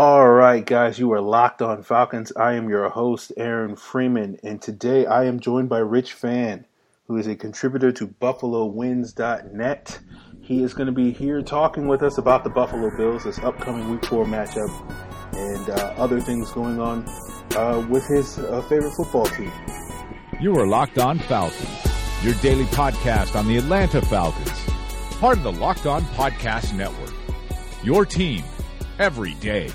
[0.00, 2.32] All right, guys, you are locked on Falcons.
[2.36, 6.66] I am your host, Aaron Freeman, and today I am joined by Rich Fan,
[7.08, 9.98] who is a contributor to BuffaloWins.net.
[10.40, 13.90] He is going to be here talking with us about the Buffalo Bills, this upcoming
[13.90, 14.70] Week 4 matchup,
[15.34, 17.04] and uh, other things going on
[17.56, 19.50] uh, with his uh, favorite football team.
[20.40, 24.64] You are Locked On Falcons, your daily podcast on the Atlanta Falcons,
[25.18, 27.14] part of the Locked On Podcast Network.
[27.82, 28.44] Your team
[29.00, 29.72] every day.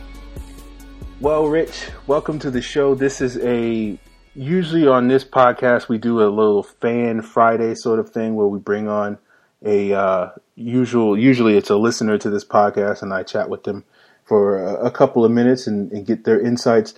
[1.23, 2.95] Well, Rich, welcome to the show.
[2.95, 3.97] This is a
[4.35, 8.59] usually on this podcast we do a little fan Friday sort of thing where we
[8.59, 9.17] bring on
[9.63, 13.85] a uh, usual usually it's a listener to this podcast and I chat with them
[14.25, 16.93] for a, couple of minutes and, and, get their insights.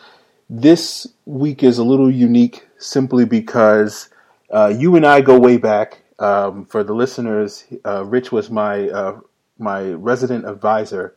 [0.50, 4.10] This week is a little unique simply because
[4.50, 6.02] uh, you and I go way back.
[6.18, 9.20] Um, for the listeners, uh, Rich was my uh,
[9.60, 11.14] my resident advisor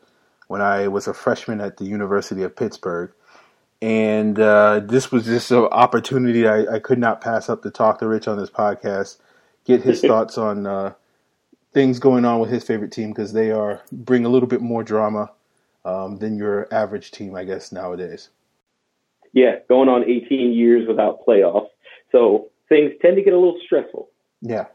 [0.49, 3.13] when I was a freshman at the University of Pittsburgh,
[3.81, 8.01] and uh, this was just an opportunity I, I, could not pass up to talk
[8.01, 9.19] to Rich on this podcast,
[9.65, 10.95] get his thoughts on uh,
[11.73, 14.83] things going on with his favorite team because they are bring a little bit more
[14.83, 15.31] drama
[15.85, 18.31] um, than your average team, I guess nowadays
[19.33, 21.69] yeah, going on 18 years without playoffs.
[22.13, 24.09] So things tend to get a little stressful.
[24.41, 24.67] Yeah.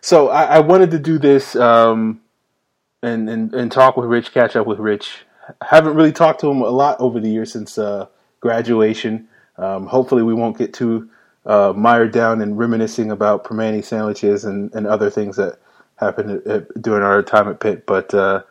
[0.00, 2.20] So I, I wanted to do this um,
[3.02, 5.24] and, and, and talk with Rich, catch up with Rich.
[5.62, 8.06] Haven't really talked to him a lot over the years since uh,
[8.40, 9.28] graduation.
[9.56, 11.10] Um, hopefully, we won't get too
[11.46, 15.58] uh, mired down and reminiscing about Primanti sandwiches and, and other things that
[15.96, 17.86] happened at, at, during our time at Pitt.
[17.86, 18.42] But uh,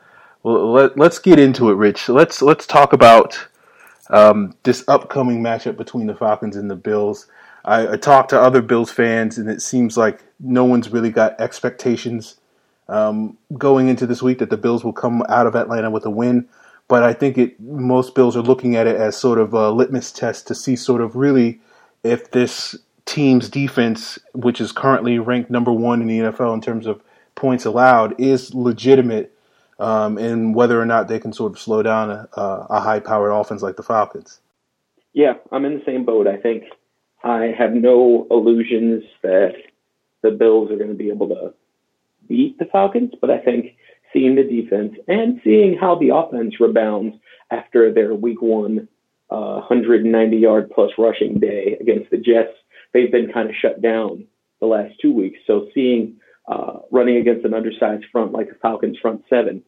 [0.43, 2.09] well, let, us get into it, Rich.
[2.09, 3.47] Let's let's talk about
[4.09, 7.27] um, this upcoming matchup between the Falcons and the Bills.
[7.65, 11.39] I, I, talked to other Bills fans, and it seems like no one's really got
[11.39, 12.35] expectations
[12.89, 16.09] um, going into this week that the Bills will come out of Atlanta with a
[16.09, 16.47] win.
[16.87, 20.11] But I think it most Bills are looking at it as sort of a litmus
[20.11, 21.61] test to see sort of really
[22.03, 26.87] if this team's defense, which is currently ranked number one in the NFL in terms
[26.87, 27.01] of
[27.35, 29.35] points allowed, is legitimate
[29.79, 33.31] um, and whether or not they can sort of slow down a, a high powered
[33.31, 34.39] offense like the Falcons.
[35.13, 36.27] Yeah, I'm in the same boat.
[36.27, 36.65] I think
[37.23, 39.53] I have no illusions that
[40.21, 41.53] the Bills are going to be able to
[42.29, 43.75] beat the Falcons, but I think
[44.13, 47.15] seeing the defense and seeing how the offense rebounds
[47.51, 48.87] after their week one
[49.29, 52.53] uh, 190 yard plus rushing day against the Jets,
[52.93, 54.25] they've been kind of shut down
[54.59, 55.39] the last two weeks.
[55.45, 56.15] So seeing
[56.47, 59.61] uh, running against an undersized front like the Falcons front seven,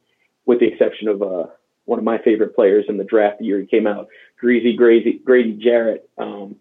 [0.46, 1.46] with the exception of uh,
[1.86, 4.08] one of my favorite players in the draft the year he came out,
[4.40, 6.10] Greasy Grady, Grady Jarrett.
[6.18, 6.56] Um,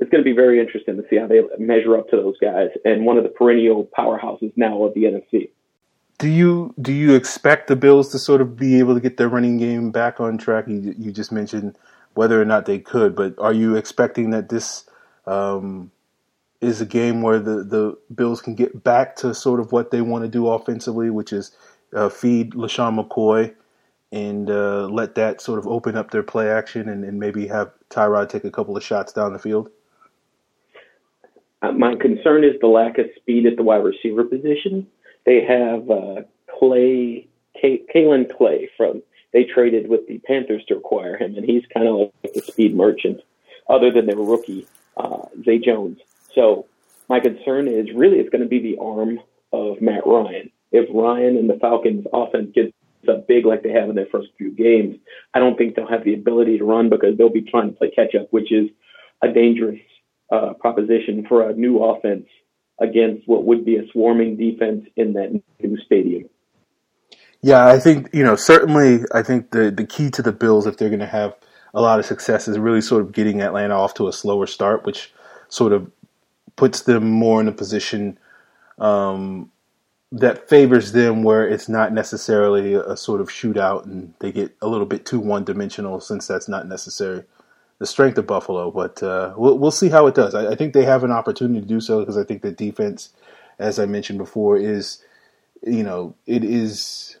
[0.00, 2.70] it's going to be very interesting to see how they measure up to those guys
[2.84, 5.50] and one of the perennial powerhouses now of the NFC.
[6.18, 9.28] Do you do you expect the Bills to sort of be able to get their
[9.28, 10.66] running game back on track?
[10.68, 11.76] You, you just mentioned
[12.14, 14.88] whether or not they could, but are you expecting that this
[15.26, 15.90] um,
[16.60, 20.00] is a game where the, the Bills can get back to sort of what they
[20.00, 21.50] want to do offensively, which is
[21.94, 23.54] uh, feed LeSean McCoy
[24.12, 27.72] and uh, let that sort of open up their play action and, and, maybe have
[27.90, 29.70] Tyrod take a couple of shots down the field?
[31.64, 34.86] Uh, my concern is the lack of speed at the wide receiver position.
[35.24, 36.22] They have uh,
[36.58, 37.26] Clay,
[37.60, 39.02] K- Kaelin Clay from
[39.32, 42.76] they traded with the Panthers to acquire him, and he's kind of like the speed
[42.76, 43.20] merchant,
[43.68, 44.66] other than their rookie
[44.96, 45.98] uh, Zay Jones.
[46.34, 46.66] So
[47.08, 49.20] my concern is really it's going to be the arm
[49.52, 50.50] of Matt Ryan.
[50.70, 52.72] If Ryan and the Falcons offense gets
[53.08, 54.98] up big like they have in their first few games,
[55.32, 57.90] I don't think they'll have the ability to run because they'll be trying to play
[57.90, 58.70] catch up, which is
[59.22, 59.80] a dangerous
[60.30, 62.26] uh, proposition for a new offense
[62.80, 66.28] against what would be a swarming defense in that new stadium.
[67.40, 69.00] Yeah, I think you know certainly.
[69.12, 71.34] I think the the key to the Bills, if they're going to have
[71.74, 74.86] a lot of success, is really sort of getting Atlanta off to a slower start,
[74.86, 75.12] which
[75.48, 75.90] sort of
[76.56, 78.18] puts them more in a position
[78.78, 79.50] um,
[80.12, 84.68] that favors them where it's not necessarily a, sort of shootout and they get a
[84.68, 87.24] little bit too one dimensional since that's not necessary
[87.78, 88.70] the strength of Buffalo.
[88.70, 90.34] But uh, we'll, we'll see how it does.
[90.34, 93.10] I, I, think they have an opportunity to do so because I think the defense,
[93.58, 95.02] as I mentioned before, is
[95.62, 97.16] you know it is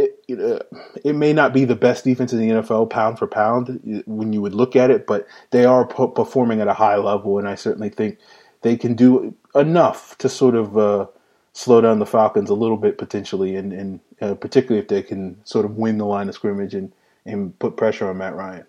[0.00, 0.60] it, you know,
[1.04, 4.40] it may not be the best defense in the NFL pound for pound when you
[4.40, 7.90] would look at it, but they are performing at a high level, and I certainly
[7.90, 8.18] think
[8.62, 11.06] they can do enough to sort of uh,
[11.52, 15.40] slow down the Falcons a little bit potentially, and, and uh, particularly if they can
[15.44, 16.92] sort of win the line of scrimmage and,
[17.24, 18.66] and put pressure on Matt Ryan.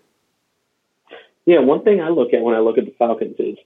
[1.46, 3.56] Yeah, one thing I look at when I look at the Falcons is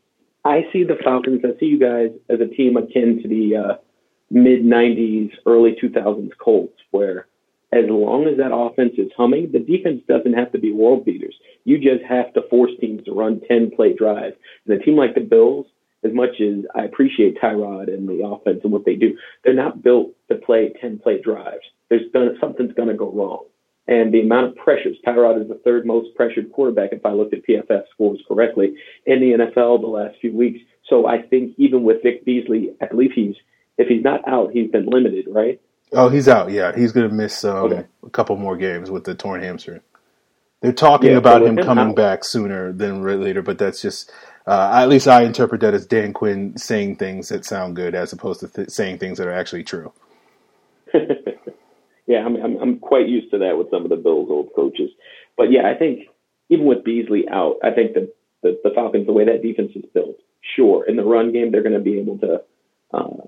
[0.45, 1.43] I see the Falcons.
[1.45, 3.75] I see you guys as a team akin to the uh,
[4.31, 7.27] mid '90s, early 2000s Colts, where
[7.73, 11.35] as long as that offense is humming, the defense doesn't have to be world beaters.
[11.65, 14.37] You just have to force teams to run 10 play drives.
[14.67, 15.67] And a team like the Bills,
[16.05, 19.83] as much as I appreciate Tyrod and the offense and what they do, they're not
[19.83, 21.65] built to play 10 play drives.
[21.91, 23.45] There's gonna, something's going to go wrong.
[23.89, 27.35] And the amount of pressures, Tyrod is the third most pressured quarterback, if I looked
[27.35, 28.75] at PFF scores correctly,
[29.07, 30.61] in the NFL the last few weeks.
[30.89, 33.37] So I think even with Vic Beasley, I believe he's,
[33.79, 35.61] if he's not out, he's been limited, right?
[35.93, 36.51] Oh, he's out.
[36.51, 37.85] Yeah, he's going to miss um, okay.
[38.05, 39.81] a couple more games with the torn hamstring.
[40.63, 41.97] They're talking yeah, about him coming out.
[41.97, 44.11] back sooner than later, but that's just
[44.47, 48.13] uh, at least I interpret that as Dan Quinn saying things that sound good as
[48.13, 49.93] opposed to th- saying things that are actually true.
[52.07, 54.91] yeah, I'm, I'm I'm quite used to that with some of the Bills' old coaches,
[55.37, 56.09] but yeah, I think
[56.49, 59.85] even with Beasley out, I think that the, the Falcons, the way that defense is
[59.93, 60.17] built,
[60.55, 62.43] sure, in the run game they're going to be able to
[62.95, 63.27] uh,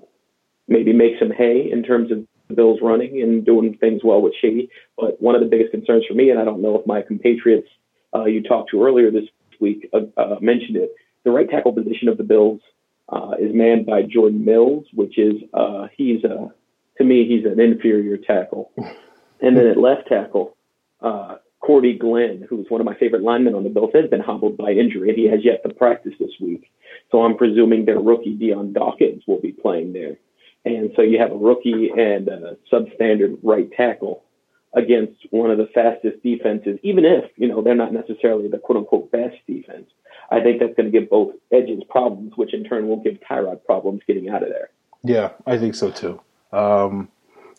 [0.67, 4.33] maybe make some hay in terms of the Bills running and doing things well with
[4.41, 4.69] Shady.
[4.97, 7.67] But one of the biggest concerns for me, and I don't know if my compatriots
[8.15, 9.25] uh, you talked to earlier this
[9.59, 10.91] week uh, uh, mentioned it,
[11.25, 12.61] the right tackle position of the Bills
[13.09, 16.49] uh, is manned by Jordan Mills, which is uh, he's a
[16.99, 18.71] to me he's an inferior tackle.
[19.41, 20.55] And then at left tackle,
[21.01, 24.57] uh, Cordy Glenn, who's one of my favorite linemen on the Bills, has been hobbled
[24.57, 26.69] by injury, and he has yet to practice this week.
[27.11, 30.17] So I'm presuming their rookie Dion Dawkins will be playing there.
[30.65, 34.23] And so you have a rookie and a substandard right tackle
[34.73, 38.77] against one of the fastest defenses, even if, you know, they're not necessarily the quote
[38.77, 39.89] unquote best defense.
[40.31, 43.63] I think that's going to give both edges problems, which in turn will give Tyrod
[43.65, 44.69] problems getting out of there.
[45.03, 46.21] Yeah, I think so too.
[46.51, 47.09] Um,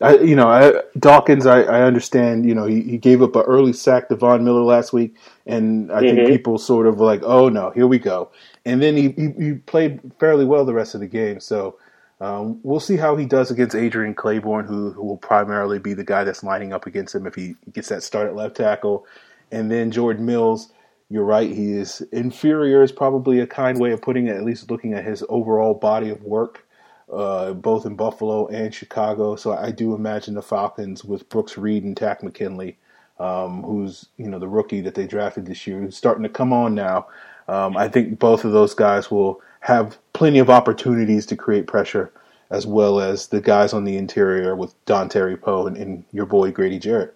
[0.03, 2.47] I, you know, I, Dawkins, I, I, understand.
[2.47, 5.15] You know, he, he, gave up an early sack to Von Miller last week,
[5.47, 6.17] and I mm-hmm.
[6.17, 8.31] think people sort of were like, "Oh no, here we go."
[8.65, 11.39] And then he, he, he played fairly well the rest of the game.
[11.41, 11.79] So
[12.21, 16.05] um, we'll see how he does against Adrian Clayborn, who, who will primarily be the
[16.05, 19.07] guy that's lining up against him if he gets that start at left tackle.
[19.51, 20.73] And then Jordan Mills,
[21.09, 24.71] you're right, he is inferior, is probably a kind way of putting it, at least
[24.71, 26.67] looking at his overall body of work,
[27.13, 29.37] uh, both in Buffalo and Chicago.
[29.37, 32.79] So I do imagine the Falcons with Brooks Reed and Takk McKinley,
[33.19, 36.53] um, who's you know the rookie that they drafted this year, who's starting to come
[36.53, 37.07] on now.
[37.49, 42.13] Um, I think both of those guys will have plenty of opportunities to create pressure,
[42.51, 46.51] as well as the guys on the interior with Dontari Poe and, and, your boy
[46.53, 47.15] Grady Jarrett.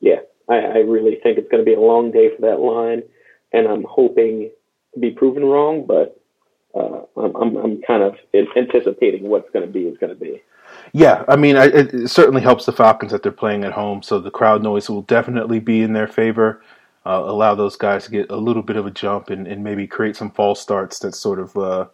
[0.00, 3.02] Yeah, I, I really think it's going to be a long day for that line,
[3.52, 4.50] and I'm hoping
[4.92, 6.20] to be proven wrong, but
[6.74, 8.16] uh, I'm, I'm, kind of
[8.56, 10.42] anticipating what's going to be is going to be.
[10.92, 14.30] Yeah, I mean, it certainly helps the Falcons that they're playing at home, so the
[14.30, 16.62] crowd noise will definitely be in their favor
[17.06, 19.86] uh, allow those guys to get a little bit of a jump and, and maybe
[19.86, 21.86] create some false starts that sort of uh,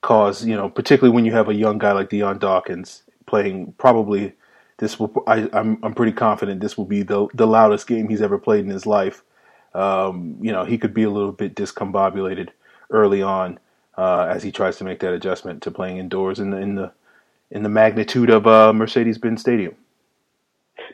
[0.00, 4.32] cause, you know, particularly when you have a young guy like Dion Dawkins playing probably
[4.78, 8.22] this will I, I'm I'm pretty confident this will be the the loudest game he's
[8.22, 9.22] ever played in his life.
[9.74, 12.50] Um, you know, he could be a little bit discombobulated
[12.90, 13.58] early on
[13.98, 16.92] uh, as he tries to make that adjustment to playing indoors in the in the
[17.50, 19.74] in the magnitude of uh, Mercedes-Benz Stadium.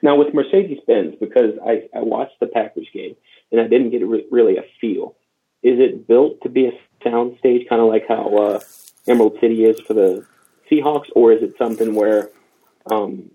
[0.02, 3.16] Now with Mercedes-Benz, because I, I watched the Packers game
[3.50, 5.16] and I didn't get re- really a feel.
[5.62, 8.60] Is it built to be a sound stage, kind of like how uh,
[9.06, 10.26] Emerald City is for the
[10.70, 12.30] Seahawks, or is it something where
[12.90, 13.30] um,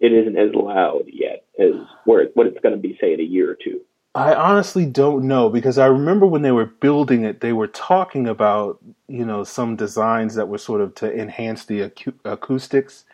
[0.00, 3.24] it isn't as loud yet as where what it's going to be, say, in a
[3.24, 3.80] year or two?
[4.14, 8.26] I honestly don't know because I remember when they were building it, they were talking
[8.28, 8.78] about
[9.08, 13.04] you know some designs that were sort of to enhance the acu- acoustics,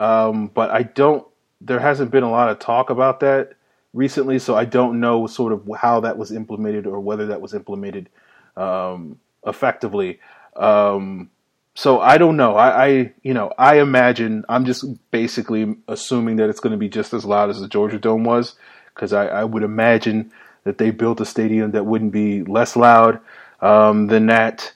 [0.00, 1.26] um, but I don't.
[1.60, 3.54] There hasn't been a lot of talk about that
[3.94, 7.54] recently, so I don't know sort of how that was implemented or whether that was
[7.54, 8.08] implemented
[8.56, 10.20] um, effectively.
[10.56, 11.30] Um,
[11.74, 12.56] so I don't know.
[12.56, 16.88] I, I, you know, I imagine I'm just basically assuming that it's going to be
[16.88, 18.56] just as loud as the Georgia Dome was,
[18.94, 20.32] because I, I, would imagine
[20.64, 23.20] that they built a stadium that wouldn't be less loud
[23.60, 24.72] um, than that.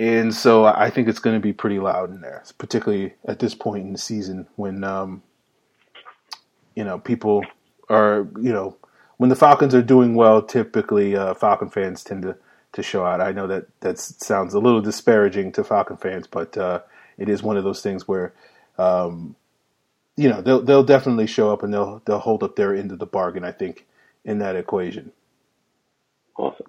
[0.00, 3.54] And so I think it's going to be pretty loud in there, particularly at this
[3.54, 5.22] point in the season when, um,
[6.74, 7.44] you know, people
[7.88, 8.76] are you know
[9.18, 12.36] when the Falcons are doing well, typically uh, Falcon fans tend to
[12.72, 13.20] to show out.
[13.20, 16.80] I know that that sounds a little disparaging to Falcon fans, but uh,
[17.18, 18.32] it is one of those things where
[18.78, 19.36] um,
[20.16, 22.98] you know they'll they'll definitely show up and they'll they'll hold up their end of
[22.98, 23.44] the bargain.
[23.44, 23.86] I think
[24.24, 25.12] in that equation.
[26.36, 26.66] Awesome.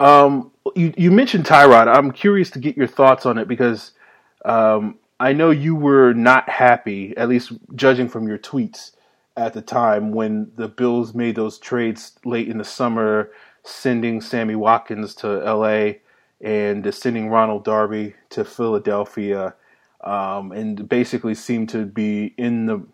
[0.00, 1.88] Um, you you mentioned Tyrod.
[1.94, 3.92] I'm curious to get your thoughts on it because
[4.44, 8.92] um, I know you were not happy, at least judging from your tweets
[9.36, 13.30] at the time when the Bills made those trades late in the summer,
[13.64, 16.00] sending Sammy Watkins to L.A.
[16.40, 19.54] and sending Ronald Darby to Philadelphia
[20.02, 22.86] um, and basically seemed to be in the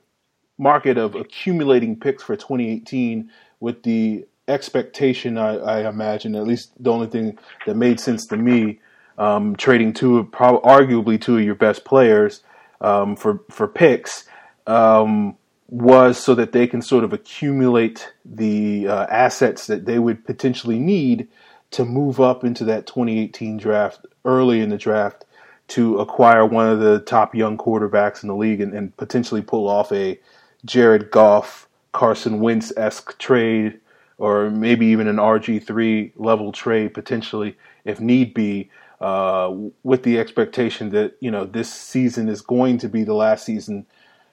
[0.58, 3.30] market of accumulating picks for 2018
[3.60, 8.36] with the expectation, I, I imagine, at least the only thing that made sense to
[8.36, 8.80] me,
[9.18, 12.42] um, trading two, arguably two of your best players
[12.80, 14.24] um, for for picks,
[14.66, 15.36] um,
[15.68, 20.78] was so that they can sort of accumulate the uh, assets that they would potentially
[20.78, 21.28] need
[21.70, 25.24] to move up into that 2018 draft early in the draft
[25.68, 29.68] to acquire one of the top young quarterbacks in the league and, and potentially pull
[29.68, 30.18] off a
[30.64, 33.80] Jared Goff, Carson Wentz esque trade,
[34.18, 38.70] or maybe even an RG3 level trade potentially if need be.
[39.00, 43.44] Uh, with the expectation that you know this season is going to be the last
[43.44, 43.84] season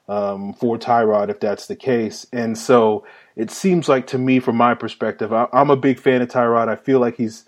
[0.07, 3.03] um, for Tyrod if that's the case, and so
[3.35, 6.69] it seems like to me, from my perspective, I, I'm a big fan of Tyrod.
[6.69, 7.43] I feel like he's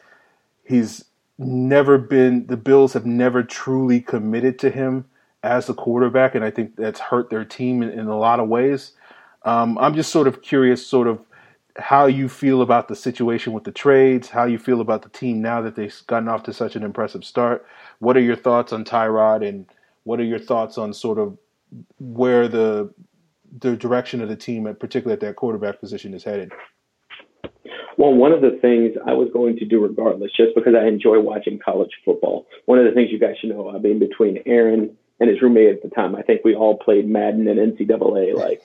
[0.64, 1.06] he's
[1.38, 5.06] never been the Bills have never truly committed to him
[5.44, 8.48] as a quarterback, and I think that's hurt their team in, in a lot of
[8.48, 8.94] ways.
[9.44, 11.20] Um, I'm just sort of curious, sort of
[11.78, 15.42] how you feel about the situation with the trades, how you feel about the team
[15.42, 17.66] now that they've gotten off to such an impressive start.
[18.00, 19.66] What are your thoughts on Tyrod, and
[20.04, 21.38] what are your thoughts on sort of
[22.00, 22.94] where the
[23.60, 26.52] the direction of the team, particularly at that quarterback position, is headed?
[28.04, 31.22] Well, one of the things I was going to do regardless, just because I enjoy
[31.22, 32.48] watching college football.
[32.66, 35.70] One of the things you guys should know, I mean, between Aaron and his roommate
[35.70, 36.14] at the time.
[36.14, 38.62] I think we all played Madden and NCAA like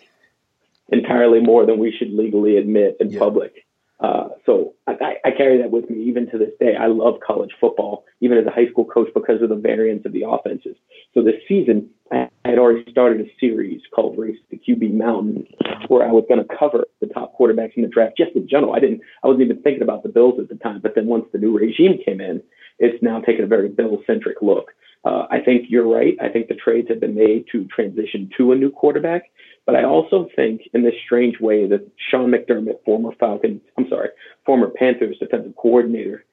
[0.89, 3.19] entirely more than we should legally admit in yeah.
[3.21, 3.65] public.
[4.01, 6.77] Uh, so I, I carry that with me even to this day.
[6.79, 10.13] I love college football, even as a high school coach, because of the variance of
[10.13, 10.77] the offenses.
[11.15, 15.47] So this season, I had already started a series called Race to QB Mountain,
[15.89, 18.75] where I was going to cover the top quarterbacks in the draft just in general.
[18.75, 20.81] I didn't, I wasn't even thinking about the Bills at the time.
[20.81, 22.43] But then once the new regime came in,
[22.79, 24.71] it's now taken a very Bill centric look.
[25.05, 26.17] Uh, I think you're right.
[26.21, 29.31] I think the trades have been made to transition to a new quarterback.
[29.69, 34.09] But I also think, in this strange way, that Sean McDermott, former Falcons, I'm sorry,
[34.47, 36.25] former Panthers defensive coordinator,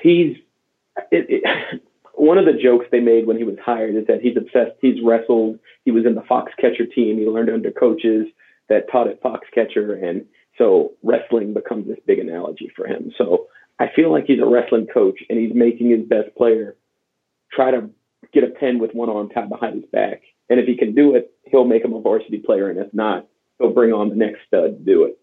[0.00, 0.36] he's
[1.10, 1.82] it, it,
[2.14, 4.76] one of the jokes they made when he was hired is that he's obsessed.
[4.80, 5.58] He's wrestled.
[5.84, 7.18] He was in the Foxcatcher team.
[7.18, 8.26] He learned under coaches
[8.68, 10.24] that taught at Foxcatcher, and
[10.58, 13.10] so wrestling becomes this big analogy for him.
[13.18, 13.48] So
[13.80, 16.76] I feel like he's a wrestling coach, and he's making his best player
[17.50, 17.90] try to
[18.32, 20.22] get a pin with one arm tied behind his back.
[20.50, 23.26] And if he can do it, he'll make him a varsity player, and if not,
[23.58, 25.18] he'll bring on the next stud to do it.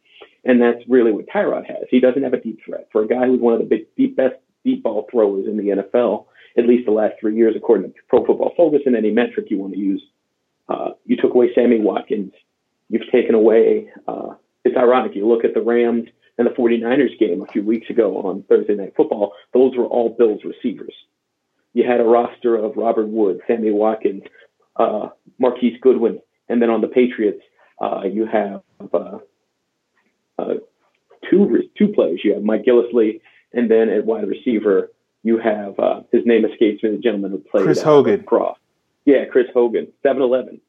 [0.46, 1.84] And that's really what Tyrod has.
[1.92, 2.88] He doesn't have a deep threat.
[2.92, 5.84] For a guy who's one of the big, deep, best deep ball throwers in the
[5.84, 6.26] NFL,
[6.58, 9.60] at least the last three years, according to Pro Football Focus and any metric you
[9.60, 10.02] want to use,
[10.70, 12.32] uh, you took away Sammy Watkins.
[12.90, 15.16] You've taken away, uh, it's ironic.
[15.16, 16.08] You look at the Rams
[16.38, 20.16] and the 49ers game a few weeks ago on Thursday Night Football, those were all
[20.18, 20.94] Bills receivers.
[21.74, 24.24] You had a roster of Robert Wood, Sammy Watkins,
[24.78, 26.20] uh, Marquise Goodwin,
[26.50, 27.42] and then on the Patriots,
[27.82, 28.62] uh, you have
[28.94, 29.20] uh,
[30.40, 30.54] uh,
[31.30, 32.22] two two players.
[32.24, 33.22] You have Mike Gillislee,
[33.54, 34.92] and then at wide receiver,
[35.24, 36.92] you have uh, his name escapes me.
[36.92, 38.24] The gentleman who played Chris Hogan.
[38.24, 38.58] Cross.
[39.06, 40.60] Yeah, Chris Hogan, 7-Eleven.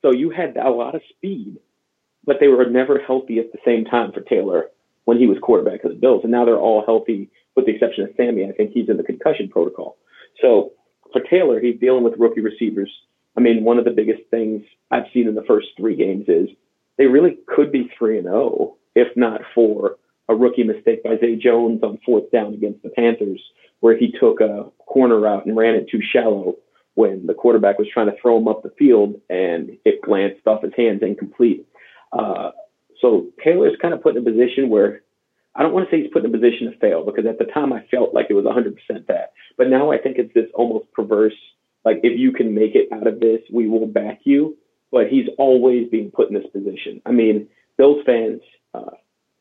[0.00, 1.58] So you had a lot of speed,
[2.24, 4.70] but they were never healthy at the same time for Taylor
[5.04, 8.04] when he was quarterback of the Bills, and now they're all healthy with the exception
[8.04, 8.46] of Sammy.
[8.46, 9.98] I think he's in the concussion protocol.
[10.40, 10.72] So
[11.12, 12.90] for Taylor, he's dealing with rookie receivers
[13.36, 16.48] I mean, one of the biggest things I've seen in the first three games is
[16.98, 19.96] they really could be 3 and 0 if not for
[20.28, 23.42] a rookie mistake by Zay Jones on fourth down against the Panthers,
[23.80, 26.56] where he took a corner route and ran it too shallow
[26.94, 30.62] when the quarterback was trying to throw him up the field and it glanced off
[30.62, 31.66] his hands incomplete.
[32.12, 32.50] Uh,
[33.00, 35.02] so Taylor's kind of put in a position where
[35.54, 37.52] I don't want to say he's put in a position to fail because at the
[37.52, 39.32] time I felt like it was 100% that.
[39.56, 41.34] But now I think it's this almost perverse
[41.84, 44.56] like if you can make it out of this, we will back you.
[44.90, 47.00] But he's always being put in this position.
[47.06, 47.48] I mean,
[47.78, 48.42] Bills fans
[48.74, 48.90] uh,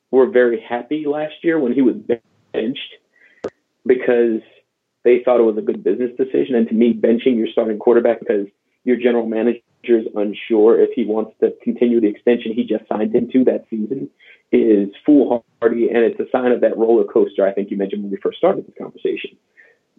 [0.09, 1.95] were very happy last year when he was
[2.53, 2.79] benched
[3.85, 4.41] because
[5.03, 6.55] they thought it was a good business decision.
[6.55, 8.47] And to me, benching your starting quarterback because
[8.83, 13.15] your general manager is unsure if he wants to continue the extension he just signed
[13.15, 14.09] into that season
[14.51, 18.11] is foolhardy, and it's a sign of that roller coaster I think you mentioned when
[18.11, 19.37] we first started this conversation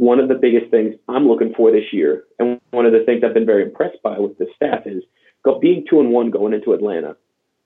[0.02, 3.22] one of the biggest things I'm looking for this year, and one of the things
[3.22, 5.04] I've been very impressed by with the staff is
[5.44, 7.16] go, being two and one going into Atlanta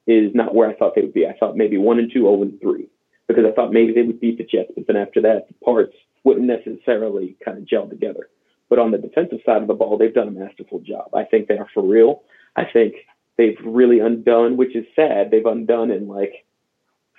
[0.06, 1.26] is not where I thought they would be.
[1.26, 2.90] I thought maybe one and two, oh and three,
[3.26, 5.94] because I thought maybe they would beat the Jets, but then after that, the parts
[6.24, 8.28] wouldn't necessarily kind of gel together.
[8.68, 11.14] But on the defensive side of the ball, they've done a masterful job.
[11.14, 12.22] I think they are for real.
[12.54, 12.96] I think
[13.38, 15.30] they've really undone, which is sad.
[15.30, 16.44] They've undone in like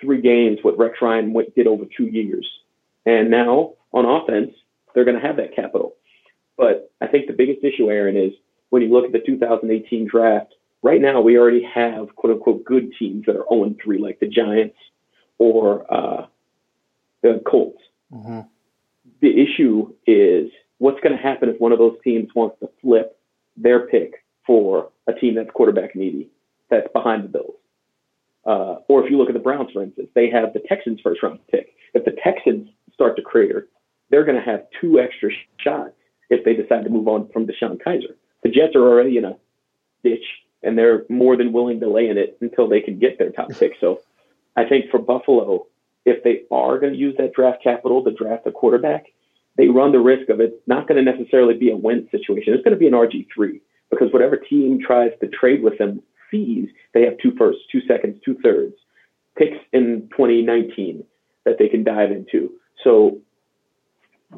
[0.00, 2.48] three games what Rex Ryan did over two years.
[3.04, 4.52] And now on offense,
[4.94, 5.94] they're going to have that capital.
[6.56, 8.32] But I think the biggest issue, Aaron, is
[8.70, 12.92] when you look at the 2018 draft, right now we already have quote unquote good
[12.98, 14.76] teams that are 0 3, like the Giants
[15.38, 16.26] or uh,
[17.22, 17.80] the Colts.
[18.12, 18.40] Mm-hmm.
[19.20, 23.18] The issue is what's going to happen if one of those teams wants to flip
[23.56, 26.30] their pick for a team that's quarterback needy,
[26.70, 27.54] that's behind the Bills.
[28.46, 31.22] Uh, or if you look at the Browns, for instance, they have the Texans' first
[31.22, 31.74] round pick.
[31.94, 33.68] If the Texans start to crater,
[34.18, 35.94] they're going to have two extra shots
[36.28, 38.16] if they decide to move on from DeShone Kizer.
[38.42, 39.36] The Jets are already in a
[40.02, 40.24] ditch,
[40.60, 43.50] and they're more than willing to lay in it until they can get their top
[43.50, 43.74] pick.
[43.80, 44.00] So
[44.56, 45.66] I think for Buffalo,
[46.04, 49.06] if they are going to use that draft capital to draft a quarterback,
[49.56, 52.54] they run the risk of it not going to necessarily be a win situation.
[52.54, 56.70] It's going to be an RG3 because whatever team tries to trade with them sees
[56.92, 58.74] they have two firsts, two seconds, two thirds
[59.36, 61.04] picks in 2019
[61.44, 62.50] that they can dive into.
[62.82, 63.20] So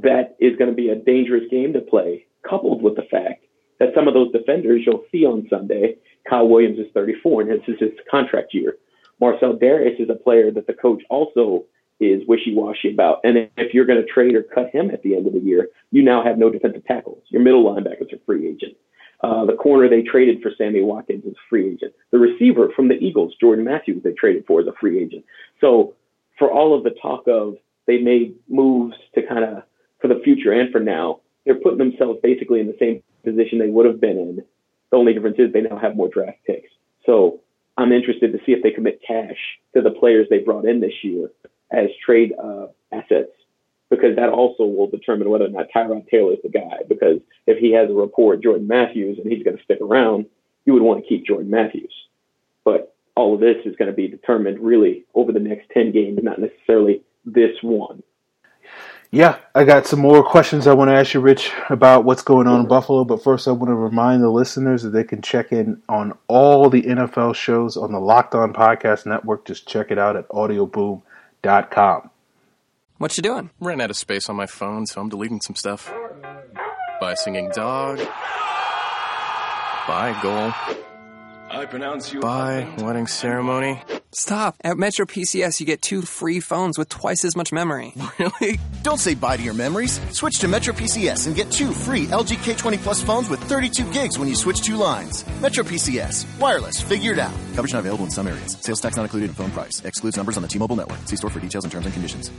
[0.02, 3.44] that is going to be a dangerous game to play, coupled with the fact
[3.78, 5.96] that some of those defenders you'll see on Sunday,
[6.28, 8.76] Kyle Williams is 34 and this is his contract year.
[9.20, 11.64] Marcel Dareus is a player that the coach also
[11.98, 13.20] is wishy-washy about.
[13.24, 15.68] And if you're going to trade or cut him at the end of the year,
[15.90, 17.22] you now have no defensive tackles.
[17.28, 18.74] Your middle linebackers are free agent.
[19.22, 21.92] Uh, the corner they traded for Sammy Watkins is a free agent.
[22.10, 25.24] The receiver from the Eagles, Jordan Matthews, they traded for is a free agent.
[25.60, 25.94] So
[26.38, 27.56] for all of the talk of
[27.86, 29.62] they made moves to kind of
[30.00, 33.68] for the future and for now, they're putting themselves basically in the same position they
[33.68, 34.44] would have been in.
[34.90, 36.70] The only difference is they now have more draft picks.
[37.06, 37.40] So
[37.76, 39.36] I'm interested to see if they commit cash
[39.74, 41.30] to the players they brought in this year
[41.70, 43.30] as trade uh, assets
[43.90, 46.78] because that also will determine whether or not Tyrod Taylor is the guy.
[46.88, 50.26] Because if he has a with Jordan Matthews and he's going to stick around,
[50.64, 51.92] you would want to keep Jordan Matthews.
[52.64, 56.20] But all of this is going to be determined really over the next 10 games,
[56.22, 58.02] not necessarily this one.
[59.12, 62.46] Yeah, I got some more questions I want to ask you, Rich, about what's going
[62.46, 63.04] on in Buffalo.
[63.04, 66.70] But first, I want to remind the listeners that they can check in on all
[66.70, 69.46] the NFL shows on the Locked On Podcast Network.
[69.46, 72.10] Just check it out at audioboom.com.
[72.98, 73.50] What you doing?
[73.58, 75.92] Ran out of space on my phone, so I'm deleting some stuff.
[77.00, 77.98] Bye, singing dog.
[79.88, 80.52] Bye, goal.
[81.52, 82.20] I pronounce you.
[82.20, 83.82] Bye, wedding ceremony.
[84.12, 84.56] Stop!
[84.62, 87.92] At Metro PCS, you get two free phones with twice as much memory.
[88.18, 88.60] Really?
[88.82, 89.98] Don't say bye to your memories.
[90.12, 94.18] Switch to Metro PCS and get two free LG K20 Plus phones with 32 gigs
[94.18, 95.24] when you switch two lines.
[95.40, 96.26] Metro PCS.
[96.38, 96.80] Wireless.
[96.82, 97.32] Figured out.
[97.54, 98.58] Coverage not available in some areas.
[98.60, 99.82] Sales tax not included in phone price.
[99.84, 100.98] Excludes numbers on the T-Mobile network.
[101.06, 102.30] See store for details and terms and conditions.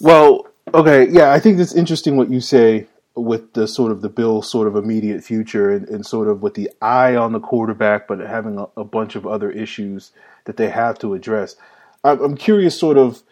[0.00, 4.08] Well, okay, yeah, I think it's interesting what you say with the sort of the
[4.08, 8.08] bill sort of immediate future and, and sort of with the eye on the quarterback,
[8.08, 10.10] but having a, a, bunch of other issues
[10.46, 11.54] that they have to address.
[12.02, 13.22] I'm, I'm, curious, sort of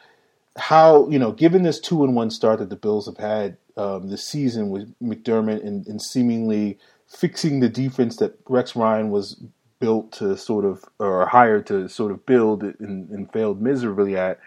[0.57, 4.09] how you know, given this two and one start that the Bills have had um,
[4.09, 9.43] this season with McDermott and, and seemingly fixing the defense that Rex Ryan was
[9.81, 14.39] built to sort of or hired to sort of build and, and failed miserably at.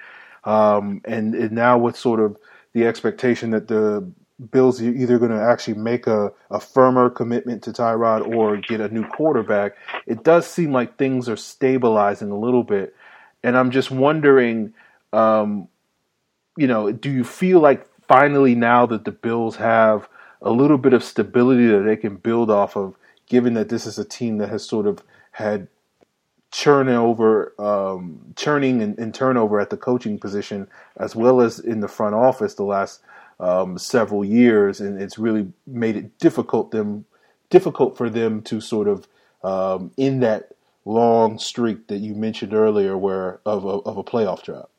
[0.45, 2.37] Um, and, and now with sort of
[2.71, 4.09] the expectation that the
[4.51, 8.81] Bills are either going to actually make a, a firmer commitment to Tyrod or get
[8.81, 12.95] a new quarterback, it does seem like things are stabilizing a little bit.
[13.43, 14.73] And I'm just wondering,
[15.13, 15.69] um,
[16.57, 20.09] you know, do you feel like finally now that the Bills have
[20.41, 22.95] a little bit of stability that they can build off of,
[23.27, 25.67] given that this is a team that has sort of had
[26.51, 30.67] churning over, um, churning and, and, turnover at the coaching position,
[30.97, 33.01] as well as in the front office the last
[33.39, 37.05] um, several years, and it's really made it difficult them
[37.49, 39.07] difficult for them to sort of
[39.43, 40.49] um, in that
[40.83, 44.69] long streak that you mentioned earlier, where of a, of a playoff drought.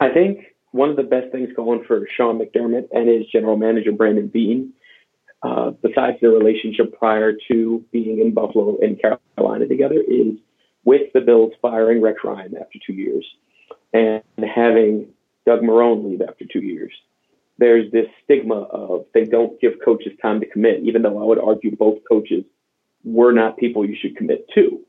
[0.00, 3.92] I think one of the best things going for Sean McDermott and his general manager
[3.92, 4.72] Brandon Beane
[5.42, 10.34] uh, besides their relationship prior to being in Buffalo and Carolina together, is
[10.84, 13.26] with the Bills firing Rex Ryan after two years
[13.92, 15.08] and having
[15.46, 16.92] Doug Marrone leave after two years.
[17.58, 21.38] There's this stigma of they don't give coaches time to commit, even though I would
[21.38, 22.44] argue both coaches
[23.04, 24.80] were not people you should commit to,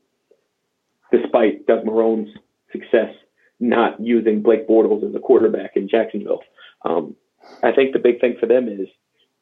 [1.12, 2.30] despite Doug Marrone's
[2.72, 3.12] success
[3.60, 6.42] not using Blake Bortles as a quarterback in Jacksonville.
[6.84, 7.14] Um,
[7.62, 8.88] I think the big thing for them is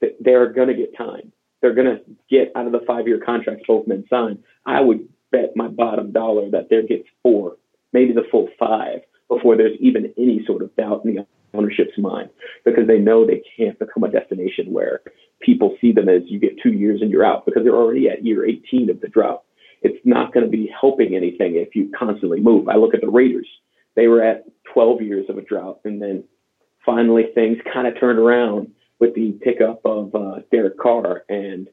[0.00, 1.32] that they're going to get time.
[1.62, 4.42] they're going to get out of the five year contracts both men signed.
[4.66, 7.56] I would bet my bottom dollar that they get four,
[7.92, 9.00] maybe the full five,
[9.42, 12.30] before there's even any sort of doubt in the ownership's mind
[12.64, 15.00] because they know they can't become a destination where
[15.40, 18.24] people see them as you get two years and you're out because they're already at
[18.24, 19.42] year 18 of the drought.
[19.82, 22.68] It's not going to be helping anything if you constantly move.
[22.68, 23.48] I look at the Raiders.
[23.96, 26.22] They were at 12 years of a drought and then
[26.86, 31.68] finally things kind of turned around with the pickup of uh, Derek Carr and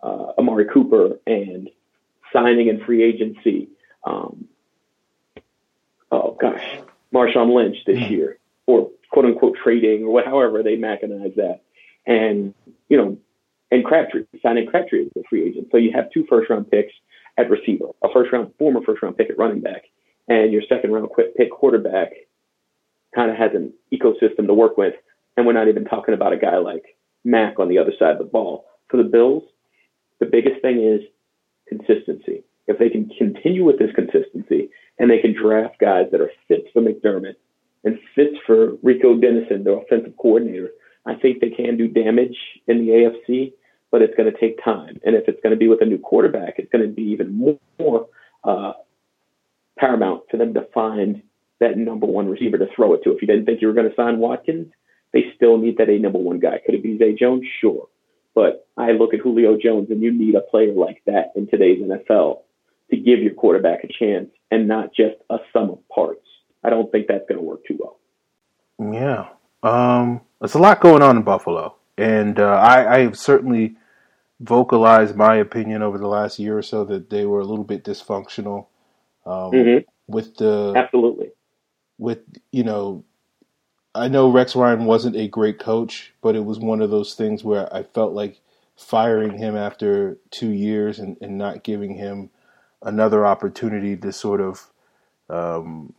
[0.00, 1.68] uh, Amari Cooper and
[2.32, 3.70] signing in free agency.
[4.04, 4.46] Um,
[6.12, 6.78] oh gosh,
[7.14, 8.12] Marshawn Lynch this hmm.
[8.12, 11.60] year, or quote unquote trading, or however they mechanize that,
[12.06, 12.54] and
[12.88, 13.18] you know,
[13.70, 15.68] and Crabtree signing Crabtree as a free agent.
[15.70, 16.92] So you have two first round picks
[17.36, 19.84] at receiver, a first round former first round pick at running back,
[20.28, 22.12] and your second round pick quarterback
[23.14, 24.94] kind of has an ecosystem to work with.
[25.36, 28.18] And we're not even talking about a guy like Mack on the other side of
[28.18, 28.64] the ball.
[28.88, 29.44] For the Bills,
[30.18, 31.00] the biggest thing is
[31.68, 32.44] consistency.
[32.66, 36.66] If they can continue with this consistency and they can draft guys that are fit
[36.72, 37.36] for McDermott
[37.84, 40.70] and fit for Rick Dennison, their offensive coordinator,
[41.06, 43.52] I think they can do damage in the AFC,
[43.90, 45.00] but it's going to take time.
[45.04, 47.58] And if it's going to be with a new quarterback, it's going to be even
[47.78, 48.08] more
[48.44, 48.72] uh,
[49.78, 51.22] paramount for them to find
[51.60, 53.12] that number one receiver to throw it to.
[53.12, 54.72] If you didn't think you were going to sign Watkins,
[55.12, 56.60] they still need that a number one guy.
[56.64, 57.44] Could it be Zay Jones?
[57.60, 57.88] Sure.
[58.34, 61.80] But I look at Julio Jones, and you need a player like that in today's
[61.80, 62.40] NFL
[62.90, 66.26] to give your quarterback a chance and not just a sum of parts.
[66.64, 67.98] I don't think that's going to work too well.
[68.92, 69.28] Yeah.
[69.62, 71.76] Um, there's a lot going on in Buffalo.
[71.96, 73.76] And uh, I, I have certainly
[74.40, 77.84] vocalized my opinion over the last year or so that they were a little bit
[77.84, 78.66] dysfunctional
[79.26, 79.78] um, mm-hmm.
[80.06, 81.30] with the absolutely
[81.98, 82.20] with
[82.52, 83.04] you know
[83.94, 87.42] I know Rex Ryan wasn't a great coach, but it was one of those things
[87.42, 88.40] where I felt like
[88.76, 92.30] firing him after two years and, and not giving him
[92.82, 94.70] another opportunity to sort of
[95.28, 95.92] um,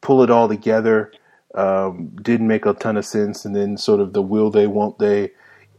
[0.00, 1.12] pull it all together
[1.54, 3.44] um, didn't make a ton of sense.
[3.44, 5.32] And then sort of the will they, won't they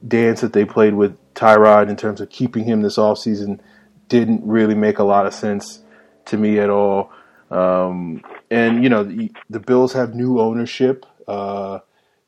[0.05, 3.59] dance that they played with Tyrod in terms of keeping him this offseason
[4.07, 5.81] didn't really make a lot of sense
[6.25, 7.11] to me at all.
[7.51, 11.05] Um, and you know the, the, Bills have new ownership.
[11.27, 11.79] Uh,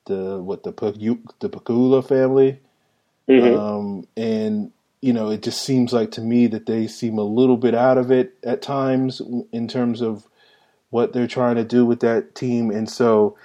[0.05, 0.71] the what the
[1.39, 2.59] the Pegula family,
[3.29, 3.59] mm-hmm.
[3.59, 7.57] um, and you know it just seems like to me that they seem a little
[7.57, 10.27] bit out of it at times in terms of
[10.89, 13.37] what they're trying to do with that team, and so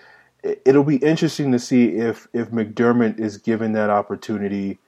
[0.65, 4.79] it'll be interesting to see if if McDermott is given that opportunity,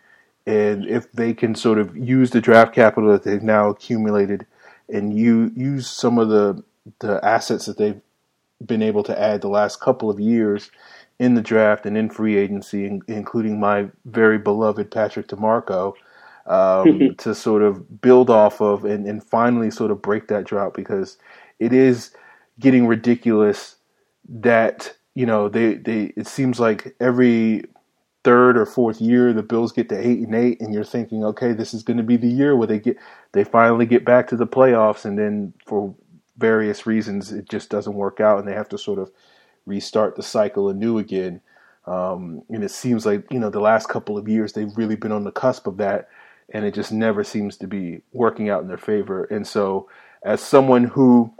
[0.46, 4.46] and if they can sort of use the draft capital that they've now accumulated,
[4.88, 6.62] and you use some of the
[7.00, 8.00] the assets that they've
[8.64, 10.70] been able to add the last couple of years
[11.18, 15.94] in the draft and in free agency, including my very beloved Patrick DiMarco,
[16.48, 20.74] um, to sort of build off of and, and finally sort of break that drought
[20.74, 21.18] because
[21.58, 22.10] it is
[22.58, 23.76] getting ridiculous
[24.28, 27.64] that you know they they it seems like every
[28.24, 31.52] third or fourth year the Bills get to eight and eight and you're thinking okay
[31.52, 32.96] this is going to be the year where they get
[33.32, 35.94] they finally get back to the playoffs and then for
[36.36, 39.10] various reasons it just doesn't work out and they have to sort of
[39.68, 41.40] restart the cycle anew again.
[41.86, 45.12] Um, and it seems like you know the last couple of years they've really been
[45.12, 46.08] on the cusp of that
[46.52, 49.88] and it just never seems to be working out in their favor and so
[50.22, 51.32] as someone who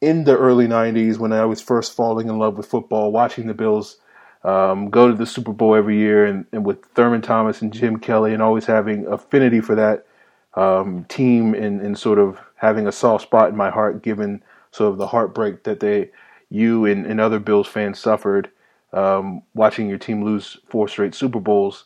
[0.00, 3.54] in the early 90s when I was first falling in love with football, watching the
[3.54, 3.96] Bills
[4.44, 7.98] um, go to the Super Bowl every year, and, and, with Thurman Thomas and Jim
[7.98, 10.06] Kelly, and always having affinity for that
[10.54, 14.92] um, team, and, and, sort of having a soft spot in my heart, given sort
[14.92, 16.10] of the heartbreak that they,
[16.50, 18.50] you and, and other Bills fans suffered
[18.92, 21.84] um, watching your team lose four straight Super Bowls.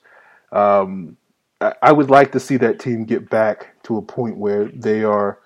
[0.52, 1.16] Um,
[1.82, 5.38] I, would like to see that team get back to a point where they are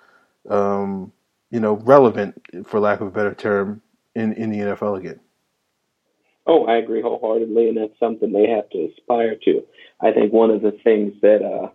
[0.48, 1.12] um,
[1.50, 3.82] you know, relevant, for lack of a better term,
[4.14, 5.20] in, in the NFL again.
[6.46, 9.62] Oh, I agree wholeheartedly, and that's something they have to aspire to.
[10.00, 11.68] I think one of the things that uh,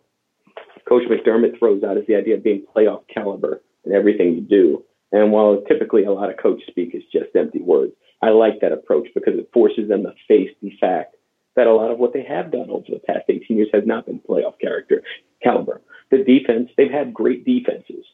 [0.88, 4.84] Coach McDermott throws out is the idea of being playoff caliber in everything you do.
[5.12, 8.72] And while typically a lot of coach speak is just empty words, I like that
[8.72, 11.16] approach because it forces them to face the fact
[11.56, 14.06] that a lot of what they have done over the past 18 years has not
[14.06, 15.04] been playoff character
[15.44, 15.82] caliber.
[16.10, 18.06] The defense, they've had great defenses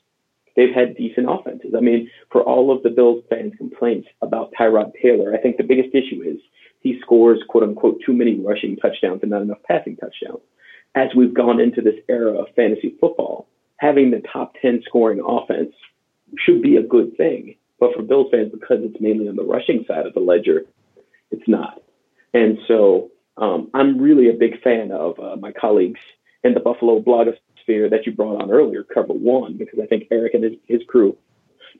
[0.57, 1.73] they've had decent offenses.
[1.77, 5.63] I mean, for all of the Bills fans' complaints about Tyrod Taylor, I think the
[5.63, 6.37] biggest issue is
[6.81, 10.41] he scores quote unquote too many rushing touchdowns and not enough passing touchdowns.
[10.95, 13.47] As we've gone into this era of fantasy football,
[13.77, 15.73] having the top 10 scoring offense
[16.39, 17.55] should be a good thing.
[17.79, 20.63] But for Bills fans, because it's mainly on the rushing side of the ledger,
[21.29, 21.83] it's not.
[22.33, 25.99] And so um, I'm really a big fan of uh, my colleagues
[26.43, 30.33] in the Buffalo blogosphere that you brought on earlier, Cover One, because I think Eric
[30.33, 31.17] and his, his crew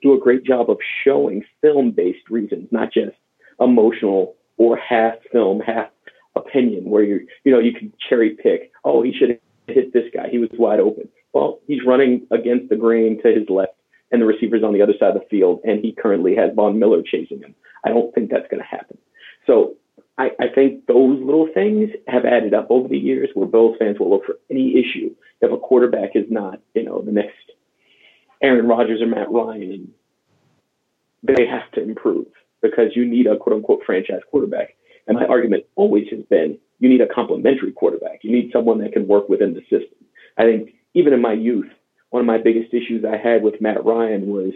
[0.02, 3.16] do a great job of showing film-based reasons, not just
[3.60, 5.88] emotional or half film, half
[6.36, 8.70] opinion, where you you know you can cherry pick.
[8.84, 10.28] Oh, he should have hit this guy.
[10.30, 11.08] He was wide open.
[11.32, 13.74] Well, he's running against the grain to his left,
[14.10, 16.78] and the receiver's on the other side of the field, and he currently has Von
[16.78, 17.54] Miller chasing him.
[17.84, 18.98] I don't think that's going to happen.
[19.46, 19.74] So
[20.18, 23.98] I, I think those little things have added up over the years where Bills fans
[23.98, 27.36] will look for any issue if a quarterback is not, you know, the next
[28.42, 29.92] Aaron Rodgers or Matt Ryan.
[31.22, 32.26] They have to improve
[32.60, 34.74] because you need a quote unquote franchise quarterback.
[35.06, 38.20] And my argument always has been you need a complementary quarterback.
[38.22, 39.98] You need someone that can work within the system.
[40.36, 41.68] I think even in my youth,
[42.10, 44.52] one of my biggest issues I had with Matt Ryan was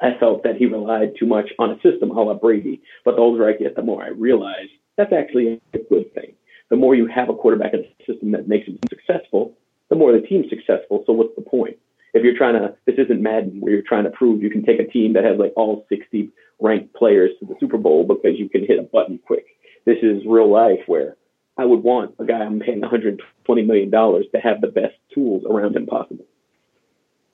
[0.00, 2.82] I felt that he relied too much on a system a la Brady.
[3.04, 6.34] But the older I get, the more I realize that's actually a good thing.
[6.68, 9.52] The more you have a quarterback in a system that makes him successful,
[9.88, 11.04] the more the team's successful.
[11.06, 11.76] So what's the point?
[12.12, 14.80] If you're trying to, this isn't Madden where you're trying to prove you can take
[14.80, 16.30] a team that has like all 60
[16.60, 19.46] ranked players to the Super Bowl because you can hit a button quick.
[19.84, 21.16] This is real life where
[21.58, 25.44] I would want a guy I'm paying 120 million dollars to have the best tools
[25.48, 26.24] around him possible.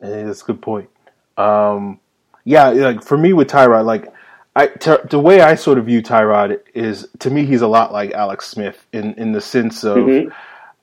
[0.00, 0.90] Hey, that's a good point.
[1.36, 2.00] Um,
[2.44, 4.12] yeah, like for me with Tyrod, like
[4.54, 7.92] I t- the way I sort of view Tyrod is to me he's a lot
[7.92, 10.30] like Alex Smith in in the sense of mm-hmm.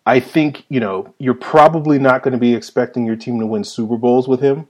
[0.05, 3.63] I think you know you're probably not going to be expecting your team to win
[3.63, 4.67] Super Bowls with him.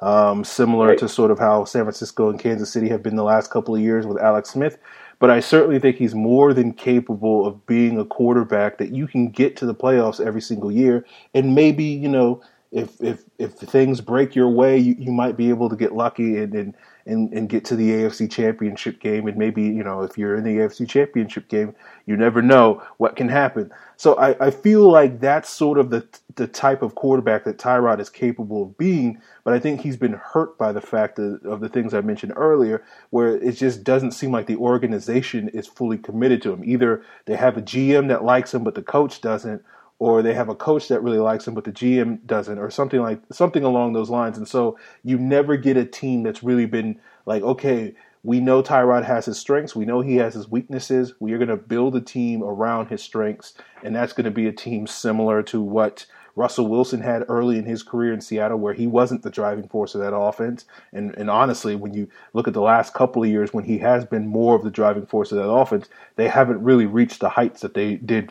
[0.00, 0.98] Um, similar right.
[0.98, 3.80] to sort of how San Francisco and Kansas City have been the last couple of
[3.80, 4.78] years with Alex Smith.
[5.20, 9.28] But I certainly think he's more than capable of being a quarterback that you can
[9.28, 14.00] get to the playoffs every single year and maybe, you know, if if if things
[14.00, 17.48] break your way, you, you might be able to get lucky and, and and and
[17.50, 19.28] get to the AFC Championship game.
[19.28, 21.74] And maybe you know if you're in the AFC Championship game,
[22.06, 23.70] you never know what can happen.
[23.98, 28.00] So I, I feel like that's sort of the the type of quarterback that Tyrod
[28.00, 29.20] is capable of being.
[29.44, 32.32] But I think he's been hurt by the fact of, of the things I mentioned
[32.36, 36.64] earlier, where it just doesn't seem like the organization is fully committed to him.
[36.64, 39.62] Either they have a GM that likes him, but the coach doesn't
[40.02, 43.00] or they have a coach that really likes him but the GM doesn't or something
[43.00, 44.36] like something along those lines.
[44.36, 49.04] And so you never get a team that's really been like okay we know Tyrod
[49.04, 49.74] has his strengths.
[49.74, 51.14] We know he has his weaknesses.
[51.18, 53.54] We are going to build a team around his strengths.
[53.82, 57.64] And that's going to be a team similar to what Russell Wilson had early in
[57.64, 60.64] his career in Seattle, where he wasn't the driving force of that offense.
[60.92, 64.04] And, and honestly, when you look at the last couple of years, when he has
[64.04, 67.60] been more of the driving force of that offense, they haven't really reached the heights
[67.60, 68.30] that they did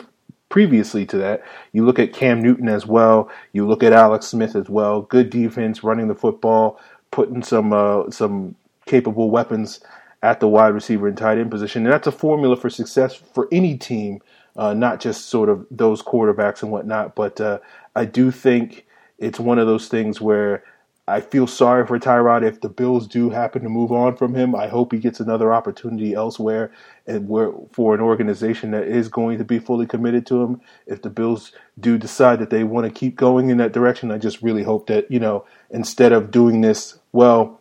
[0.51, 1.43] previously to that.
[1.73, 3.31] You look at Cam Newton as well.
[3.53, 5.03] You look at Alex Smith as well.
[5.03, 6.79] Good defense, running the football,
[7.11, 9.81] putting some uh, some capable weapons
[10.23, 11.85] at the wide receiver and tight end position.
[11.85, 14.21] And that's a formula for success for any team,
[14.55, 17.15] uh, not just sort of those quarterbacks and whatnot.
[17.15, 17.59] But uh,
[17.95, 18.85] I do think
[19.17, 20.63] it's one of those things where
[21.07, 24.55] I feel sorry for Tyrod if the Bills do happen to move on from him.
[24.55, 26.71] I hope he gets another opportunity elsewhere
[27.07, 30.61] and where for an organization that is going to be fully committed to him.
[30.85, 34.19] If the Bills do decide that they want to keep going in that direction, I
[34.19, 37.59] just really hope that, you know, instead of doing this, well,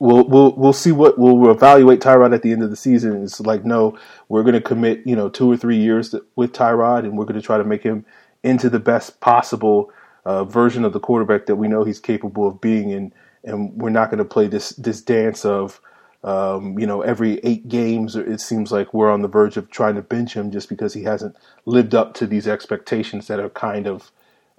[0.00, 3.22] we'll we'll we'll see what we'll evaluate Tyrod at the end of the season.
[3.22, 3.96] It's like no,
[4.28, 7.40] we're going to commit, you know, 2 or 3 years with Tyrod and we're going
[7.40, 8.04] to try to make him
[8.42, 9.90] into the best possible
[10.24, 13.12] uh, version of the quarterback that we know he's capable of being, and
[13.44, 15.80] and we're not going to play this this dance of
[16.22, 18.16] um, you know every eight games.
[18.16, 21.04] It seems like we're on the verge of trying to bench him just because he
[21.04, 24.10] hasn't lived up to these expectations that are kind of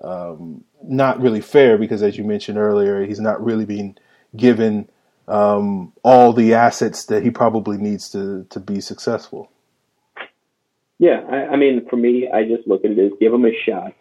[0.04, 1.78] um, not really fair.
[1.78, 3.98] Because as you mentioned earlier, he's not really being
[4.36, 4.90] given
[5.28, 9.50] um, all the assets that he probably needs to to be successful.
[10.98, 13.52] Yeah, I, I mean, for me, I just look at it as give him a
[13.66, 13.94] shot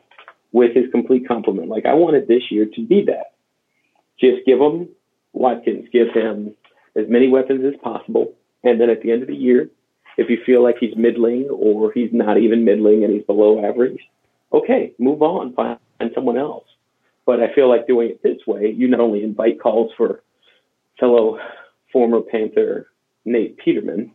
[0.55, 1.69] with his complete complement.
[1.69, 3.33] Like I wanted this year to be that.
[4.19, 4.88] Just give him
[5.33, 6.55] Watkins, give him
[6.97, 9.69] as many weapons as possible, and then at the end of the year,
[10.17, 13.99] if you feel like he's middling or he's not even middling and he's below average,
[14.53, 15.79] okay, move on, find
[16.14, 16.64] someone else.
[17.27, 20.23] But I feel like doing it this way, you not only invite calls for
[21.01, 21.40] fellow
[21.93, 22.87] former Panther
[23.25, 24.12] Nate Peterman,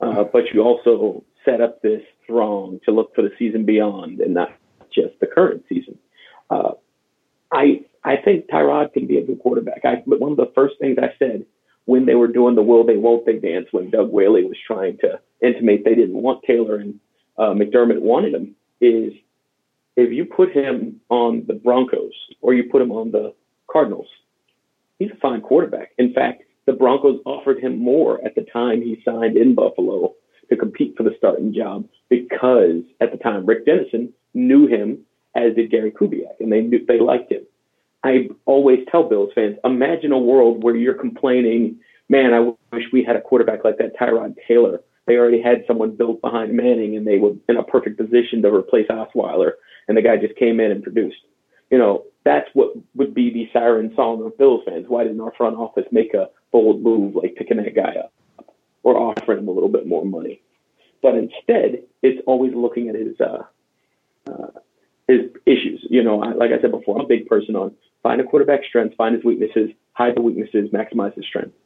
[0.00, 4.34] uh, but you also set up this throng to look for the season beyond and
[4.34, 4.50] not
[4.94, 5.98] just the current season.
[6.50, 6.72] Uh,
[7.52, 9.84] I I think Tyrod can be a good quarterback.
[9.84, 11.46] I, but one of the first things I said
[11.86, 14.98] when they were doing the will they won't they dance when Doug Whaley was trying
[14.98, 17.00] to intimate they didn't want Taylor and
[17.38, 19.12] uh, McDermott wanted him is
[19.96, 23.34] if you put him on the Broncos or you put him on the
[23.70, 24.08] Cardinals,
[24.98, 25.92] he's a fine quarterback.
[25.98, 30.14] In fact, the Broncos offered him more at the time he signed in Buffalo
[30.48, 34.98] to compete for the starting job because at the time Rick Dennison knew him
[35.34, 37.42] as did Gary Kubiak, and they knew, they liked him.
[38.04, 42.40] I always tell Bills fans, imagine a world where you're complaining, man, I
[42.74, 44.80] wish we had a quarterback like that Tyrod Taylor.
[45.06, 48.52] They already had someone built behind Manning, and they were in a perfect position to
[48.52, 49.52] replace Osweiler,
[49.88, 51.16] and the guy just came in and produced.
[51.70, 54.86] You know, that's what would be the siren song of Bills fans.
[54.88, 58.12] Why didn't our front office make a bold move like picking that guy up
[58.82, 60.40] or offering him a little bit more money?
[61.02, 63.42] But instead, it's always looking at his uh,
[64.26, 64.60] uh,
[65.08, 65.86] issues.
[65.88, 68.96] You know, like I said before, I'm a big person on find a quarterback's strengths,
[68.96, 71.56] find his weaknesses, hide the weaknesses, maximize his strengths.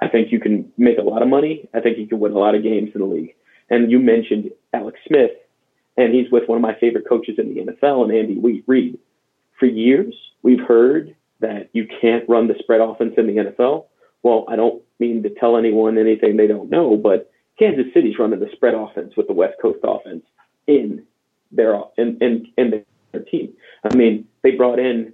[0.00, 1.68] I think you can make a lot of money.
[1.74, 3.34] I think you can win a lot of games in the league.
[3.70, 5.30] And you mentioned Alex Smith,
[5.96, 8.98] and he's with one of my favorite coaches in the NFL, and Andy Reid.
[9.58, 13.86] For years, we've heard that you can't run the spread offense in the NFL.
[14.22, 18.40] Well, I don't mean to tell anyone anything they don't know, but Kansas City's running
[18.40, 20.24] the spread offense with the West Coast offense
[20.66, 21.04] in
[21.56, 23.52] their in in, in their team.
[23.84, 25.12] I mean, they brought in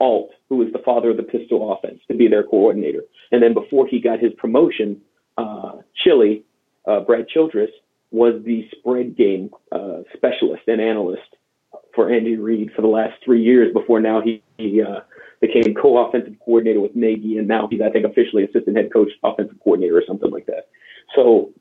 [0.00, 3.02] Ault, who was the father of the pistol offense, to be their coordinator.
[3.30, 5.00] And then before he got his promotion,
[5.38, 6.44] uh, Chilly,
[6.86, 7.70] uh, Brad Childress,
[8.10, 11.22] was the spread game uh, specialist and analyst
[11.94, 13.72] for Andy Reid for the last three years.
[13.72, 15.00] Before now, he, he uh,
[15.40, 19.56] became co-offensive coordinator with Nagy, and now he's, I think, officially assistant head coach, offensive
[19.62, 20.68] coordinator, or something like that.
[21.14, 21.52] So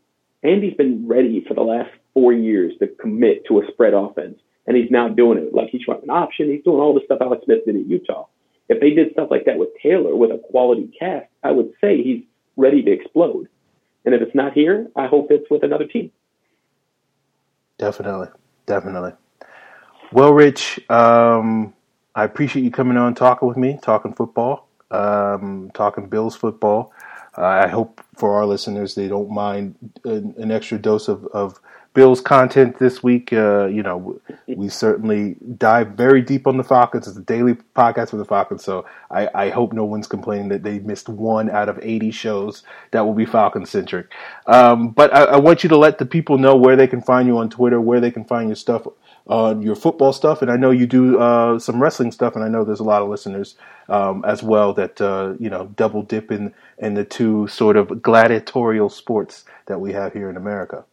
[0.44, 4.78] Andy's been ready for the last four years to commit to a spread offense, and
[4.78, 5.54] he's now doing it.
[5.54, 8.28] Like he's running option, he's doing all the stuff Alex Smith did at Utah.
[8.69, 12.02] If they did stuff like that with Taylor with a quality cast, I would say
[12.02, 12.24] he's
[12.56, 13.47] ready to explode.
[14.06, 16.12] And if it's not here, I hope it's with another team.
[17.78, 18.28] Definitely,
[18.65, 19.12] definitely.
[20.12, 21.74] Well, Rich, um,
[22.15, 26.93] I appreciate you coming on, talking with me, talking football, um, talking Bills football.
[27.38, 31.60] Uh, I hope for our listeners they don't mind an, an extra dose of, of
[31.93, 33.34] Bills content this week.
[33.34, 37.06] Uh, you know, we certainly dive very deep on the Falcons.
[37.06, 40.63] It's a daily podcast for the Falcons, so I, I hope no one's complaining that
[40.63, 44.08] they missed one out of 80 shows that will be Falcon centric.
[44.47, 47.27] Um, but I, I, want you to let the people know where they can find
[47.27, 48.88] you on Twitter, where they can find your stuff,
[49.27, 52.47] uh, your football stuff, and I know you do uh, some wrestling stuff, and I
[52.47, 53.56] know there's a lot of listeners
[53.89, 58.01] um, as well that uh, you know double dip in in the two sort of
[58.01, 60.86] gladiatorial sports that we have here in America.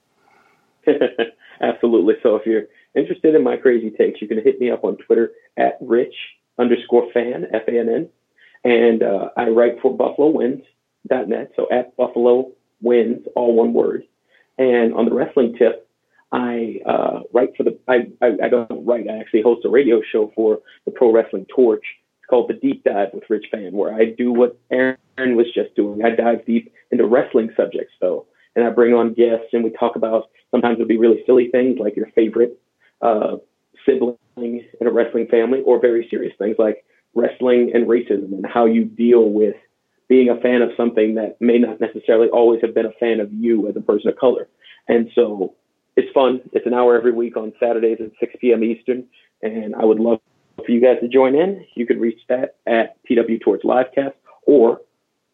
[1.60, 2.14] Absolutely.
[2.22, 5.32] So if you're interested in my crazy takes, you can hit me up on Twitter
[5.56, 6.14] at rich
[6.58, 8.08] underscore fann, F A N N.
[8.64, 11.52] And uh, I write for BuffaloWins.net.
[11.56, 14.04] So at Buffalo Wins, all one word.
[14.58, 15.88] And on the wrestling tip,
[16.32, 20.02] I uh, write for the, I, I, I don't write, I actually host a radio
[20.12, 21.84] show for the Pro Wrestling Torch.
[22.18, 25.74] It's called The Deep Dive with Rich Fann, where I do what Aaron was just
[25.74, 26.04] doing.
[26.04, 27.94] I dive deep into wrestling subjects.
[28.00, 28.26] So,
[28.58, 31.78] and I bring on guests and we talk about Sometimes it'll be really silly things
[31.78, 32.58] like your favorite
[33.02, 33.36] uh,
[33.84, 38.64] sibling in a wrestling family, or very serious things like wrestling and racism and how
[38.66, 39.56] you deal with
[40.08, 43.32] being a fan of something that may not necessarily always have been a fan of
[43.32, 44.48] you as a person of color.
[44.88, 45.54] And so
[45.96, 46.40] it's fun.
[46.52, 48.64] It's an hour every week on Saturdays at 6 p.m.
[48.64, 49.04] Eastern.
[49.42, 50.20] And I would love
[50.56, 51.66] for you guys to join in.
[51.74, 54.14] You can reach that at PW Torch Livecast,
[54.46, 54.80] or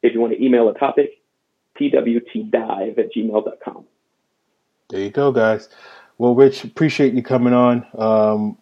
[0.03, 1.23] if you want to email a topic,
[1.79, 3.85] pwtdive at gmail.com.
[4.91, 5.69] There you go, guys.
[6.19, 7.87] Well, Rich, appreciate you coming on.
[7.99, 8.59] Um,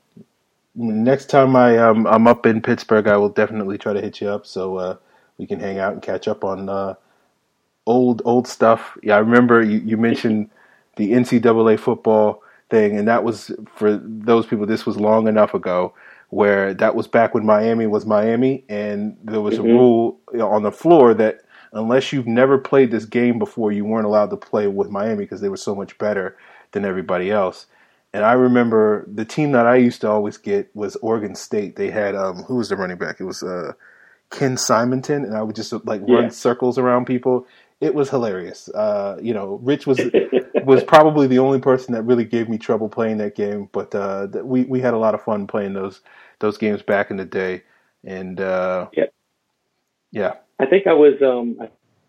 [0.74, 4.28] next time I um, I'm up in Pittsburgh, I will definitely try to hit you
[4.28, 4.96] up so uh,
[5.38, 6.94] we can hang out and catch up on uh,
[7.86, 8.96] old old stuff.
[9.02, 10.50] Yeah, I remember you, you mentioned
[10.96, 14.66] the NCAA football thing, and that was for those people.
[14.66, 15.92] This was long enough ago
[16.30, 19.68] where that was back when Miami was Miami, and there was mm-hmm.
[19.68, 24.06] a rule on the floor that unless you've never played this game before, you weren't
[24.06, 26.36] allowed to play with Miami because they were so much better
[26.72, 27.66] than everybody else.
[28.12, 31.76] And I remember the team that I used to always get was Oregon State.
[31.76, 33.20] They had um, who was the running back?
[33.20, 33.72] It was uh,
[34.30, 36.16] Ken Simonton, and I would just like yeah.
[36.16, 37.46] run circles around people.
[37.80, 38.68] It was hilarious.
[38.68, 39.98] Uh, you know, Rich was
[40.64, 44.28] was probably the only person that really gave me trouble playing that game, but uh,
[44.42, 46.02] we we had a lot of fun playing those
[46.40, 47.62] those games back in the day.
[48.04, 49.14] And uh, yep.
[50.12, 51.68] Yeah, I think I was um I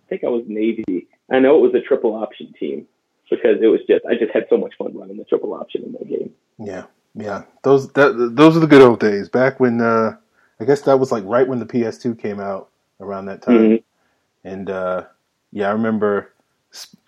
[0.09, 1.07] think I was Navy.
[1.31, 2.87] I know it was a triple option team
[3.29, 5.93] because it was just I just had so much fun running the triple option in
[5.93, 6.31] that game.
[6.59, 6.85] Yeah,
[7.15, 7.43] yeah.
[7.63, 9.29] Those that those are the good old days.
[9.29, 10.15] Back when uh,
[10.59, 13.55] I guess that was like right when the PS2 came out around that time.
[13.55, 14.47] Mm-hmm.
[14.47, 15.05] And uh,
[15.51, 16.33] yeah, I remember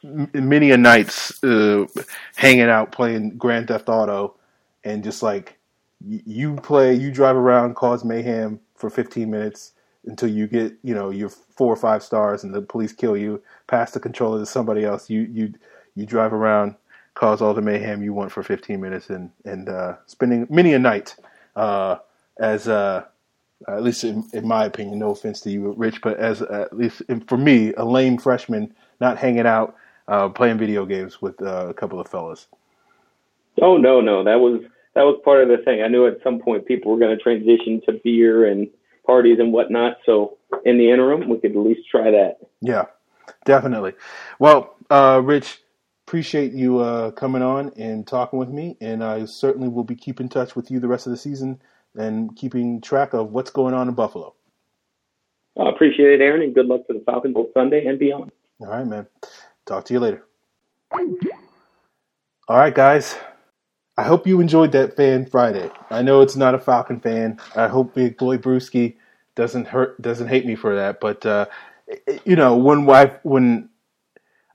[0.04, 1.86] many a nights uh,
[2.36, 4.36] hanging out playing Grand Theft Auto,
[4.84, 5.58] and just like
[6.06, 9.74] you play, you drive around, cause mayhem for 15 minutes,
[10.06, 13.42] until you get you know your four or five stars and the police kill you,
[13.68, 15.10] pass the controller to somebody else.
[15.10, 15.54] You you
[15.96, 16.76] you drive around,
[17.14, 20.80] cause all the mayhem you want for 15 minutes, and and uh, spending many a
[20.80, 21.16] night
[21.56, 21.98] uh,
[22.40, 23.06] as uh,
[23.68, 27.02] at least in, in, my opinion, no offense to you, Rich, but as at least
[27.28, 29.76] for me, a lame freshman not hanging out
[30.08, 32.48] uh, playing video games with uh, a couple of fellas.
[33.62, 34.62] Oh no, no, that was
[34.94, 35.82] that was part of the thing.
[35.82, 38.68] I knew at some point people were going to transition to beer and
[39.06, 39.98] parties and whatnot.
[40.06, 42.38] So in the interim, we could at least try that.
[42.62, 42.86] Yeah,
[43.46, 43.94] definitely.
[44.40, 45.62] Well, uh, Rich,
[46.08, 50.30] appreciate you uh, coming on and talking with me, and I certainly will be keeping
[50.30, 51.62] touch with you the rest of the season
[51.96, 54.36] and keeping track of what's going on in Buffalo.
[55.58, 58.32] I appreciate it, Aaron, and good luck for the Falcons both Sunday and beyond.
[58.60, 59.08] All right, man.
[59.66, 60.26] Talk to you later.
[60.92, 63.16] All right, guys.
[63.98, 65.72] I hope you enjoyed that fan Friday.
[65.90, 67.40] I know it's not a Falcon fan.
[67.56, 68.96] I hope Big Boy Brewski
[69.36, 71.00] doesn't hurt doesn't hate me for that.
[71.00, 71.46] But uh,
[72.26, 73.70] you know, when I when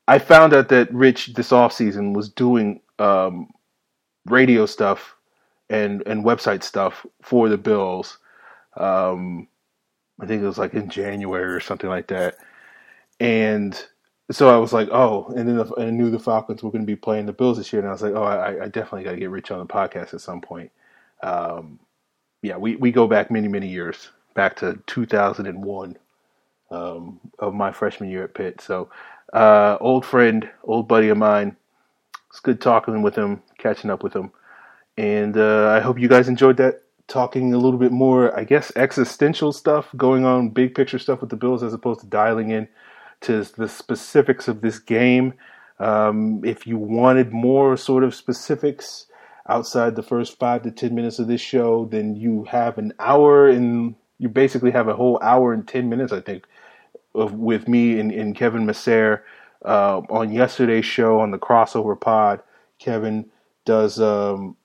[0.09, 3.49] I found out that Rich this off season was doing um,
[4.27, 5.17] radio stuff
[5.71, 8.19] and and website stuff for the Bills.
[8.77, 9.49] Um,
[10.21, 12.37] I think it was like in January or something like that,
[13.19, 13.83] and
[14.31, 16.87] so I was like, oh, and then the, I knew the Falcons were going to
[16.87, 19.13] be playing the Bills this year, and I was like, oh, I, I definitely got
[19.13, 20.71] to get Rich on the podcast at some point.
[21.23, 21.81] Um,
[22.43, 25.97] yeah, we, we go back many many years, back to 2001
[26.71, 28.61] um, of my freshman year at Pitt.
[28.61, 28.91] So,
[29.33, 31.57] uh, old friend, old buddy of mine.
[32.31, 34.31] It's good talking with him, catching up with him,
[34.97, 36.83] and uh, I hope you guys enjoyed that.
[37.09, 41.31] Talking a little bit more, I guess, existential stuff going on, big picture stuff with
[41.31, 42.69] the Bills, as opposed to dialing in
[43.23, 45.35] to the specifics of this game.
[45.79, 49.07] Um, if you wanted more sort of specifics
[49.49, 53.49] outside the first five to ten minutes of this show, then you have an hour
[53.49, 56.47] and you basically have a whole hour and ten minutes, I think,
[57.15, 59.25] of, with me and, and Kevin Masser
[59.65, 62.43] uh, on yesterday's show on the crossover pod.
[62.79, 63.31] Kevin
[63.65, 64.57] does um,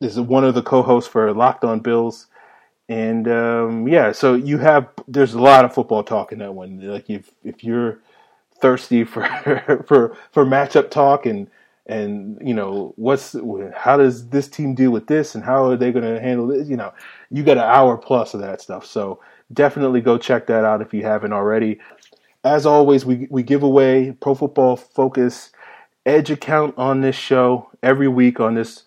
[0.00, 2.26] is one of the co-hosts for Locked On Bills
[2.88, 6.80] and um, yeah, so you have there's a lot of football talk in that one.
[6.80, 8.00] Like if if you're
[8.60, 9.24] thirsty for
[9.86, 11.50] for for matchup talk and
[11.86, 13.36] and you know what's
[13.74, 16.68] how does this team deal with this and how are they going to handle this?
[16.68, 16.92] You know,
[17.30, 18.86] you got an hour plus of that stuff.
[18.86, 19.20] So
[19.52, 21.80] definitely go check that out if you haven't already.
[22.44, 25.50] As always, we we give away Pro Football Focus
[26.06, 28.84] Edge account on this show every week on this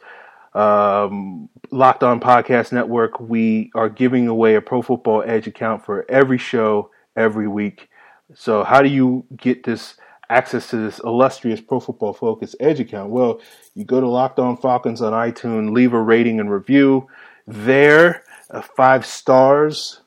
[0.54, 6.10] um, Locked On Podcast Network, we are giving away a Pro Football Edge account for
[6.10, 7.90] every show every week.
[8.34, 9.96] So, how do you get this
[10.30, 13.12] access to this illustrious Pro Football Focus Edge account?
[13.12, 13.40] Well,
[13.76, 17.08] you go to Locked On Falcons on iTunes, leave a rating and review.
[17.48, 20.02] There, uh, five stars,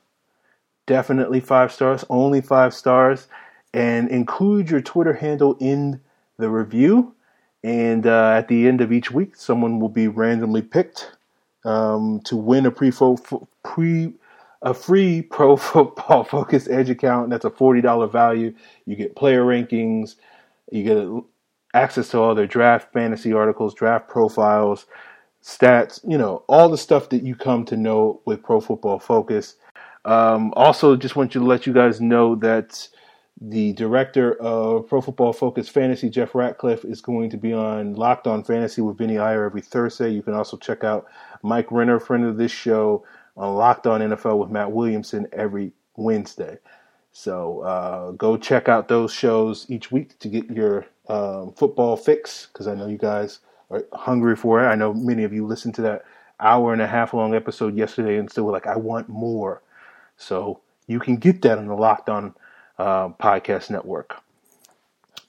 [0.87, 3.27] definitely five stars, only five stars,
[3.73, 6.01] and include your Twitter handle in
[6.37, 7.15] the review.
[7.65, 11.13] And uh, at the end of each week, someone will be randomly picked
[11.65, 12.93] um, to win a pre
[13.63, 14.13] pre
[14.61, 17.31] a free pro football focus edge account.
[17.31, 18.55] That's a forty dollar value.
[18.85, 20.17] You get player rankings.
[20.71, 21.25] You get
[21.73, 24.85] access to all their draft fantasy articles, draft profiles,
[25.43, 26.01] stats.
[26.07, 29.57] You know all the stuff that you come to know with Pro Football Focus.
[30.05, 32.87] Um, also, just want to let you guys know that
[33.41, 38.27] the director of Pro Football Focus Fantasy, Jeff Ratcliffe, is going to be on Locked
[38.27, 40.11] On Fantasy with Vinnie Iyer every Thursday.
[40.11, 41.07] You can also check out
[41.43, 43.05] Mike Renner, friend of this show,
[43.37, 46.59] on Locked On NFL with Matt Williamson every Wednesday.
[47.13, 52.49] So uh, go check out those shows each week to get your um, football fix
[52.53, 54.67] because I know you guys are hungry for it.
[54.67, 56.05] I know many of you listened to that
[56.41, 59.63] hour and a half long episode yesterday and still were like, I want more.
[60.17, 62.35] So you can get that on the Locked On
[62.79, 64.17] uh, Podcast Network.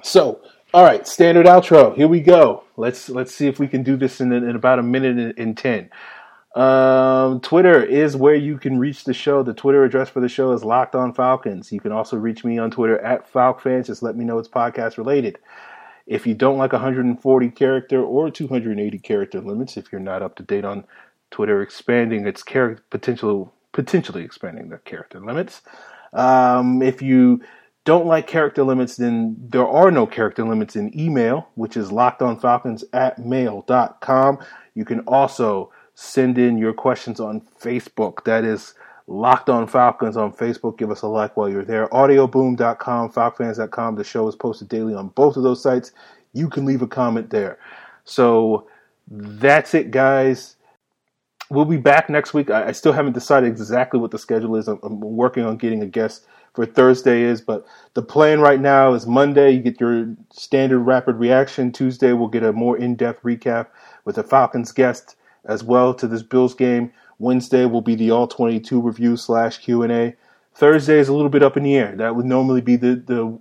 [0.02, 0.42] So,
[0.74, 1.96] all right, standard outro.
[1.96, 2.64] Here we go.
[2.78, 5.90] Let's let's see if we can do this in, in about a minute and, ten.
[6.56, 9.44] Um, Twitter is where you can reach the show.
[9.44, 11.72] The Twitter address for the show is Locked On Falcons.
[11.72, 13.88] You can also reach me on Twitter at FalcFans.
[13.88, 15.40] Just let me know it's podcast related.
[16.08, 20.44] If you don't like 140 character or 280 character limits, if you're not up to
[20.44, 20.86] date on
[21.32, 25.62] Twitter expanding its character potential, potentially expanding the character limits,
[26.16, 27.42] um, if you
[27.84, 32.84] don't like character limits, then there are no character limits in email, which is lockedonfalcons
[32.94, 34.40] at mail.com.
[34.74, 38.24] You can also send in your questions on Facebook.
[38.24, 38.74] That is
[39.08, 40.80] Locked on Falcons on Facebook.
[40.80, 41.88] Give us a like while you're there.
[41.90, 43.96] Audioboom.com, falcfans.com.
[43.96, 45.92] The show is posted daily on both of those sites.
[46.34, 47.60] You can leave a comment there.
[48.04, 48.68] So
[49.08, 50.56] that's it, guys
[51.50, 52.50] we'll be back next week.
[52.50, 54.68] I, I, still haven't decided exactly what the schedule is.
[54.68, 58.94] I'm, I'm, working on getting a guest for Thursday is, but the plan right now
[58.94, 61.72] is Monday you get your standard rapid reaction.
[61.72, 63.68] Tuesday we'll get a more in-depth recap
[64.06, 65.16] with a Falcons guest,
[65.46, 66.92] as well to this Bills game.
[67.20, 70.16] Wednesday will be the All 22 review slash Q&A.
[70.54, 71.96] Thursday is a little bit up in the air.
[71.96, 73.40] That would normally be the, the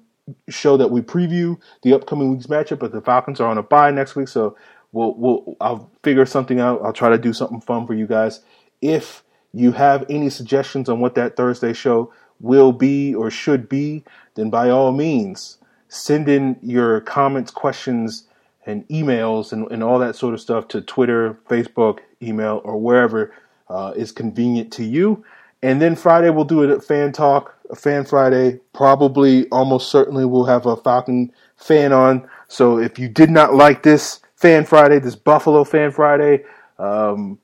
[0.49, 3.91] show that we preview the upcoming week's matchup, but the Falcons are on a bye
[3.91, 4.57] next week, so
[4.95, 6.81] we'll, we'll I'll figure something out.
[6.83, 8.41] I'll try to do something fun for you guys.
[8.81, 9.23] If
[9.53, 14.51] you have any suggestions on what that Thursday show will be or should be, then
[14.51, 18.29] by all means, send in your comments, questions,
[18.67, 23.33] and emails and, and all that sort of stuff to Twitter, Facebook, email, or wherever
[23.69, 25.25] uh, is convenient to you.
[25.63, 28.61] And then Friday we'll do a fan talk, a fan Friday.
[28.73, 32.29] Probably, almost certainly, we'll have a Falcon fan on.
[32.49, 36.45] So if you did not like this fan Friday, this Buffalo fan Friday,
[36.79, 37.39] um,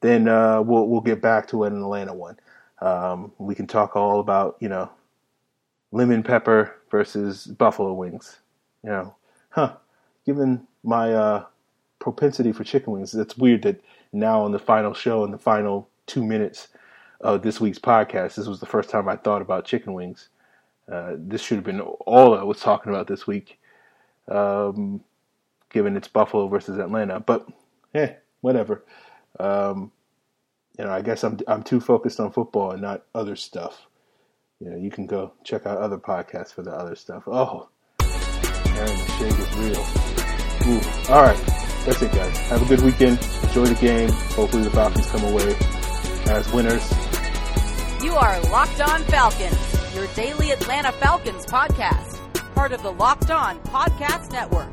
[0.00, 2.38] then uh, we'll we'll get back to an Atlanta one.
[2.80, 4.90] Um, we can talk all about you know
[5.92, 8.38] lemon pepper versus buffalo wings.
[8.82, 9.14] You know,
[9.50, 9.76] huh?
[10.24, 11.44] Given my uh,
[11.98, 13.78] propensity for chicken wings, it's weird that
[14.14, 16.68] now on the final show in the final two minutes
[17.20, 20.30] of this week's podcast, this was the first time I thought about chicken wings.
[20.90, 23.58] Uh, this should have been all I was talking about this week,
[24.28, 25.02] um,
[25.76, 27.20] given it's Buffalo versus Atlanta.
[27.20, 27.46] But,
[27.94, 28.82] eh, whatever.
[29.38, 29.92] Um,
[30.78, 33.86] you know, I guess I'm I'm too focused on football and not other stuff.
[34.58, 37.24] You know, you can go check out other podcasts for the other stuff.
[37.26, 37.68] Oh,
[38.00, 39.84] Aaron, the shade is real.
[40.66, 41.12] Ooh.
[41.12, 41.36] All right,
[41.84, 42.38] that's it, guys.
[42.48, 43.18] Have a good weekend.
[43.42, 44.08] Enjoy the game.
[44.08, 45.54] Hopefully, the Falcons come away
[46.32, 46.90] as winners.
[48.02, 52.18] You are Locked On Falcons, your daily Atlanta Falcons podcast,
[52.54, 54.72] part of the Locked On Podcast Network.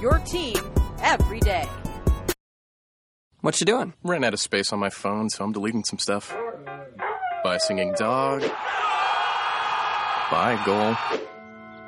[0.00, 0.56] Your team
[1.00, 1.66] every day.
[3.40, 3.94] What you doing?
[4.02, 6.36] Ran out of space on my phone, so I'm deleting some stuff.
[7.42, 8.42] By singing dog.
[10.30, 10.96] By goal.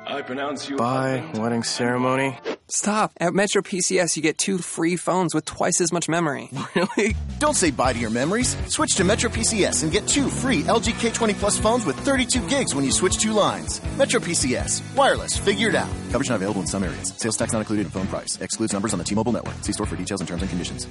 [0.07, 0.77] I pronounce you.
[0.77, 2.37] By wedding ceremony.
[2.67, 3.11] Stop.
[3.19, 6.49] At Metro PCS, you get two free phones with twice as much memory.
[6.73, 7.15] Really?
[7.39, 8.55] Don't say bye to your memories.
[8.67, 12.73] Switch to Metro PCS and get two free LG K20 Plus phones with 32 gigs
[12.73, 13.81] when you switch two lines.
[13.97, 14.81] Metro PCS.
[14.95, 15.35] Wireless.
[15.37, 15.89] Figured out.
[16.11, 17.13] Coverage not available in some areas.
[17.17, 18.37] Sales tax not included in phone price.
[18.39, 19.55] Excludes numbers on the T-Mobile network.
[19.65, 20.87] See store for details and terms and conditions.